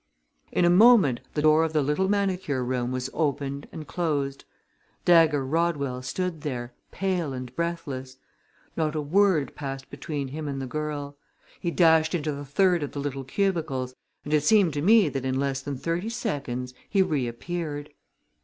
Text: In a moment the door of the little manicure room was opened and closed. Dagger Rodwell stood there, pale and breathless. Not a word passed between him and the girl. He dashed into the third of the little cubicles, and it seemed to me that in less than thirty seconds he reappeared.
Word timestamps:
In 0.51 0.65
a 0.65 0.69
moment 0.71 1.19
the 1.35 1.43
door 1.43 1.63
of 1.63 1.73
the 1.73 1.83
little 1.83 2.09
manicure 2.09 2.63
room 2.65 2.91
was 2.91 3.07
opened 3.13 3.67
and 3.71 3.85
closed. 3.85 4.45
Dagger 5.05 5.45
Rodwell 5.45 6.01
stood 6.01 6.41
there, 6.41 6.73
pale 6.89 7.33
and 7.33 7.55
breathless. 7.55 8.17
Not 8.75 8.95
a 8.95 8.99
word 9.01 9.53
passed 9.53 9.91
between 9.91 10.29
him 10.29 10.47
and 10.47 10.59
the 10.59 10.65
girl. 10.65 11.17
He 11.59 11.69
dashed 11.69 12.15
into 12.15 12.31
the 12.31 12.45
third 12.45 12.81
of 12.81 12.93
the 12.93 12.99
little 12.99 13.23
cubicles, 13.23 13.93
and 14.25 14.33
it 14.33 14.41
seemed 14.41 14.73
to 14.73 14.81
me 14.81 15.07
that 15.07 15.23
in 15.23 15.39
less 15.39 15.61
than 15.61 15.77
thirty 15.77 16.09
seconds 16.09 16.73
he 16.89 17.03
reappeared. 17.03 17.91